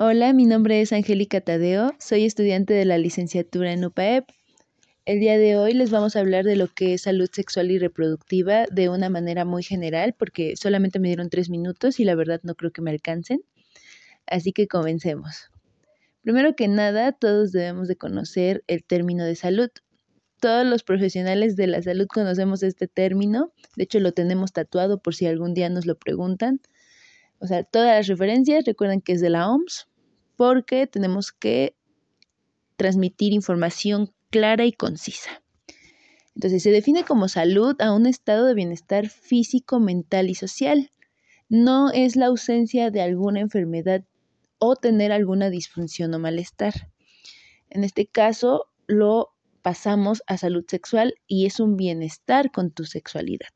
Hola, 0.00 0.32
mi 0.32 0.46
nombre 0.46 0.80
es 0.80 0.92
Angélica 0.92 1.40
Tadeo, 1.40 1.90
soy 1.98 2.24
estudiante 2.24 2.72
de 2.72 2.84
la 2.84 2.98
licenciatura 2.98 3.72
en 3.72 3.84
UPAEP. 3.84 4.26
El 5.06 5.18
día 5.18 5.36
de 5.38 5.56
hoy 5.56 5.74
les 5.74 5.90
vamos 5.90 6.14
a 6.14 6.20
hablar 6.20 6.44
de 6.44 6.54
lo 6.54 6.68
que 6.68 6.94
es 6.94 7.02
salud 7.02 7.28
sexual 7.32 7.72
y 7.72 7.80
reproductiva 7.80 8.66
de 8.70 8.90
una 8.90 9.10
manera 9.10 9.44
muy 9.44 9.64
general, 9.64 10.14
porque 10.16 10.54
solamente 10.56 11.00
me 11.00 11.08
dieron 11.08 11.30
tres 11.30 11.50
minutos 11.50 11.98
y 11.98 12.04
la 12.04 12.14
verdad 12.14 12.38
no 12.44 12.54
creo 12.54 12.70
que 12.70 12.80
me 12.80 12.92
alcancen. 12.92 13.40
Así 14.24 14.52
que 14.52 14.68
comencemos. 14.68 15.50
Primero 16.22 16.54
que 16.54 16.68
nada, 16.68 17.10
todos 17.10 17.50
debemos 17.50 17.88
de 17.88 17.96
conocer 17.96 18.62
el 18.68 18.84
término 18.84 19.24
de 19.24 19.34
salud. 19.34 19.70
Todos 20.38 20.64
los 20.64 20.84
profesionales 20.84 21.56
de 21.56 21.66
la 21.66 21.82
salud 21.82 22.06
conocemos 22.06 22.62
este 22.62 22.86
término, 22.86 23.52
de 23.74 23.82
hecho 23.82 23.98
lo 23.98 24.12
tenemos 24.12 24.52
tatuado 24.52 25.02
por 25.02 25.16
si 25.16 25.26
algún 25.26 25.54
día 25.54 25.68
nos 25.70 25.86
lo 25.86 25.98
preguntan. 25.98 26.60
O 27.40 27.48
sea, 27.48 27.64
todas 27.64 27.96
las 27.96 28.06
referencias 28.06 28.64
recuerden 28.64 29.00
que 29.00 29.12
es 29.12 29.20
de 29.20 29.30
la 29.30 29.48
OMS 29.50 29.87
porque 30.38 30.86
tenemos 30.86 31.32
que 31.32 31.74
transmitir 32.76 33.32
información 33.32 34.14
clara 34.30 34.64
y 34.66 34.72
concisa. 34.72 35.42
Entonces, 36.36 36.62
se 36.62 36.70
define 36.70 37.02
como 37.02 37.26
salud 37.26 37.74
a 37.80 37.92
un 37.92 38.06
estado 38.06 38.46
de 38.46 38.54
bienestar 38.54 39.08
físico, 39.08 39.80
mental 39.80 40.30
y 40.30 40.36
social. 40.36 40.92
No 41.48 41.90
es 41.90 42.14
la 42.14 42.26
ausencia 42.26 42.92
de 42.92 43.02
alguna 43.02 43.40
enfermedad 43.40 44.04
o 44.60 44.76
tener 44.76 45.10
alguna 45.10 45.50
disfunción 45.50 46.14
o 46.14 46.20
malestar. 46.20 46.92
En 47.68 47.82
este 47.82 48.06
caso, 48.06 48.66
lo 48.86 49.34
pasamos 49.62 50.22
a 50.28 50.36
salud 50.36 50.64
sexual 50.68 51.16
y 51.26 51.46
es 51.46 51.58
un 51.58 51.76
bienestar 51.76 52.52
con 52.52 52.70
tu 52.70 52.84
sexualidad. 52.84 53.50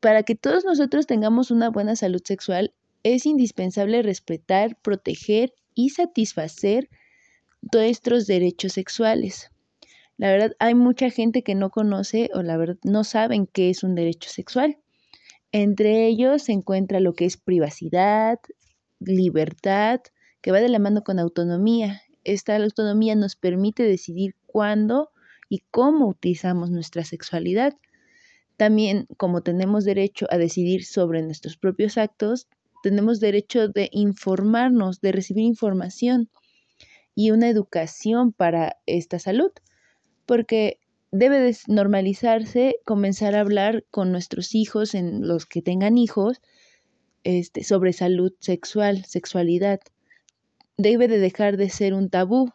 Para 0.00 0.22
que 0.22 0.34
todos 0.34 0.64
nosotros 0.64 1.06
tengamos 1.06 1.50
una 1.50 1.68
buena 1.68 1.94
salud 1.94 2.22
sexual, 2.24 2.72
es 3.02 3.26
indispensable 3.26 4.02
respetar, 4.02 4.76
proteger 4.80 5.52
y 5.74 5.90
satisfacer 5.90 6.88
nuestros 7.72 8.26
derechos 8.26 8.72
sexuales. 8.72 9.50
La 10.18 10.30
verdad, 10.30 10.52
hay 10.58 10.74
mucha 10.74 11.10
gente 11.10 11.42
que 11.42 11.54
no 11.54 11.70
conoce 11.70 12.30
o 12.34 12.42
la 12.42 12.56
verdad 12.56 12.78
no 12.84 13.04
saben 13.04 13.46
qué 13.46 13.70
es 13.70 13.82
un 13.82 13.94
derecho 13.94 14.28
sexual. 14.28 14.78
Entre 15.50 16.06
ellos 16.06 16.44
se 16.44 16.52
encuentra 16.52 17.00
lo 17.00 17.14
que 17.14 17.24
es 17.24 17.36
privacidad, 17.36 18.38
libertad, 19.00 20.00
que 20.40 20.52
va 20.52 20.60
de 20.60 20.68
la 20.68 20.78
mano 20.78 21.02
con 21.02 21.18
autonomía. 21.18 22.02
Esta 22.24 22.56
autonomía 22.56 23.14
nos 23.14 23.36
permite 23.36 23.82
decidir 23.82 24.34
cuándo 24.46 25.10
y 25.48 25.62
cómo 25.70 26.08
utilizamos 26.08 26.70
nuestra 26.70 27.04
sexualidad. 27.04 27.76
También, 28.56 29.06
como 29.16 29.42
tenemos 29.42 29.84
derecho 29.84 30.26
a 30.30 30.38
decidir 30.38 30.84
sobre 30.84 31.22
nuestros 31.22 31.56
propios 31.56 31.98
actos, 31.98 32.48
tenemos 32.82 33.20
derecho 33.20 33.68
de 33.68 33.88
informarnos, 33.92 35.00
de 35.00 35.12
recibir 35.12 35.44
información 35.44 36.28
y 37.14 37.30
una 37.30 37.48
educación 37.48 38.32
para 38.32 38.78
esta 38.86 39.18
salud, 39.18 39.50
porque 40.26 40.78
debe 41.10 41.54
normalizarse 41.68 42.76
comenzar 42.84 43.34
a 43.34 43.40
hablar 43.40 43.84
con 43.90 44.12
nuestros 44.12 44.54
hijos, 44.54 44.94
en 44.94 45.28
los 45.28 45.46
que 45.46 45.62
tengan 45.62 45.98
hijos, 45.98 46.40
este, 47.24 47.64
sobre 47.64 47.92
salud 47.92 48.32
sexual, 48.40 49.04
sexualidad. 49.04 49.80
Debe 50.76 51.08
de 51.08 51.18
dejar 51.18 51.56
de 51.56 51.68
ser 51.68 51.94
un 51.94 52.08
tabú, 52.08 52.50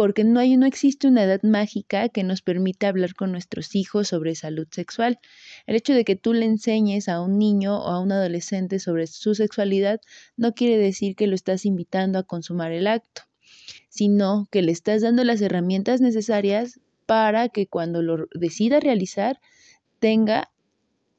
porque 0.00 0.24
no, 0.24 0.40
hay, 0.40 0.56
no 0.56 0.64
existe 0.64 1.08
una 1.08 1.24
edad 1.24 1.42
mágica 1.42 2.08
que 2.08 2.24
nos 2.24 2.40
permita 2.40 2.88
hablar 2.88 3.12
con 3.12 3.32
nuestros 3.32 3.74
hijos 3.74 4.08
sobre 4.08 4.34
salud 4.34 4.66
sexual. 4.70 5.18
El 5.66 5.76
hecho 5.76 5.92
de 5.92 6.06
que 6.06 6.16
tú 6.16 6.32
le 6.32 6.46
enseñes 6.46 7.06
a 7.06 7.20
un 7.20 7.38
niño 7.38 7.78
o 7.78 7.88
a 7.88 8.00
un 8.00 8.10
adolescente 8.10 8.78
sobre 8.78 9.06
su 9.06 9.34
sexualidad 9.34 10.00
no 10.38 10.54
quiere 10.54 10.78
decir 10.78 11.16
que 11.16 11.26
lo 11.26 11.34
estás 11.34 11.66
invitando 11.66 12.18
a 12.18 12.22
consumar 12.22 12.72
el 12.72 12.86
acto, 12.86 13.24
sino 13.90 14.48
que 14.50 14.62
le 14.62 14.72
estás 14.72 15.02
dando 15.02 15.22
las 15.22 15.42
herramientas 15.42 16.00
necesarias 16.00 16.80
para 17.04 17.50
que 17.50 17.66
cuando 17.66 18.00
lo 18.00 18.26
decida 18.32 18.80
realizar 18.80 19.38
tenga 19.98 20.50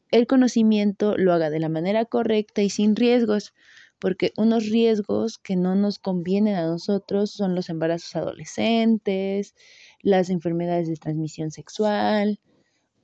el 0.09 0.25
conocimiento, 0.25 1.17
lo 1.17 1.33
haga 1.33 1.51
de 1.51 1.59
la 1.59 1.69
manera 1.69 2.05
correcta 2.05 2.63
y 2.63 2.71
sin 2.71 2.95
riesgos 2.95 3.53
porque 4.01 4.33
unos 4.35 4.67
riesgos 4.67 5.37
que 5.37 5.55
no 5.55 5.75
nos 5.75 5.99
convienen 5.99 6.55
a 6.55 6.65
nosotros 6.65 7.29
son 7.29 7.53
los 7.53 7.69
embarazos 7.69 8.15
adolescentes, 8.15 9.53
las 10.01 10.31
enfermedades 10.31 10.87
de 10.87 10.95
transmisión 10.95 11.51
sexual 11.51 12.39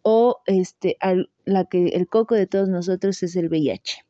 o 0.02 0.41
este, 0.47 0.97
la 1.46 1.66
que 1.66 1.90
el 1.90 2.07
coco 2.07 2.34
de 2.34 2.47
todos 2.47 2.68
nosotros 2.68 3.22
es 3.22 3.36
el 3.36 3.47
VIH. 3.47 4.06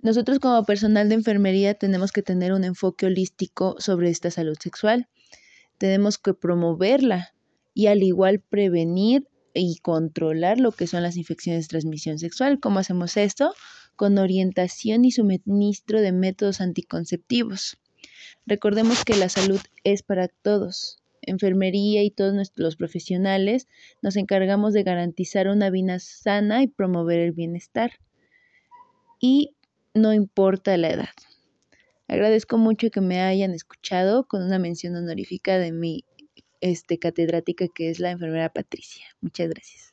Nosotros 0.00 0.40
como 0.40 0.64
personal 0.64 1.08
de 1.08 1.14
enfermería 1.14 1.74
tenemos 1.74 2.10
que 2.10 2.22
tener 2.22 2.52
un 2.52 2.64
enfoque 2.64 3.06
holístico 3.06 3.76
sobre 3.78 4.10
esta 4.10 4.30
salud 4.30 4.56
sexual. 4.60 5.08
Tenemos 5.78 6.18
que 6.18 6.34
promoverla 6.34 7.32
y 7.74 7.86
al 7.86 8.02
igual 8.02 8.40
prevenir 8.40 9.28
y 9.54 9.78
controlar 9.82 10.58
lo 10.58 10.72
que 10.72 10.88
son 10.88 11.02
las 11.04 11.16
infecciones 11.16 11.64
de 11.64 11.68
transmisión 11.68 12.18
sexual. 12.18 12.58
¿Cómo 12.58 12.80
hacemos 12.80 13.16
esto? 13.16 13.52
Con 14.00 14.16
orientación 14.16 15.04
y 15.04 15.10
suministro 15.10 16.00
de 16.00 16.10
métodos 16.10 16.62
anticonceptivos. 16.62 17.76
Recordemos 18.46 19.04
que 19.04 19.14
la 19.14 19.28
salud 19.28 19.60
es 19.84 20.02
para 20.02 20.28
todos. 20.28 21.02
Enfermería 21.20 22.02
y 22.02 22.10
todos 22.10 22.32
nuestros 22.32 22.76
profesionales 22.76 23.68
nos 24.00 24.16
encargamos 24.16 24.72
de 24.72 24.84
garantizar 24.84 25.48
una 25.48 25.68
vida 25.68 25.98
sana 25.98 26.62
y 26.62 26.68
promover 26.68 27.18
el 27.18 27.32
bienestar. 27.32 27.90
Y 29.20 29.54
no 29.92 30.14
importa 30.14 30.78
la 30.78 30.88
edad. 30.88 31.14
Agradezco 32.08 32.56
mucho 32.56 32.90
que 32.90 33.02
me 33.02 33.20
hayan 33.20 33.52
escuchado 33.52 34.26
con 34.26 34.42
una 34.42 34.58
mención 34.58 34.96
honorífica 34.96 35.58
de 35.58 35.72
mi 35.72 36.06
este, 36.62 36.98
catedrática 36.98 37.66
que 37.68 37.90
es 37.90 38.00
la 38.00 38.12
enfermera 38.12 38.48
Patricia. 38.48 39.04
Muchas 39.20 39.50
gracias. 39.50 39.89